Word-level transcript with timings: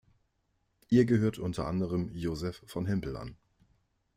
Ihr 0.89 1.05
gehört 1.05 1.37
unter 1.37 1.67
anderem 1.67 2.09
Josef 2.15 2.63
von 2.65 2.87
Hempel 2.87 3.15
an. 3.15 3.37